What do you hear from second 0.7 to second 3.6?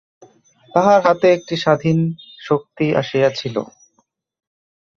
তাহার হাতে একটি স্বাধীন শক্তি আসিয়াছিল।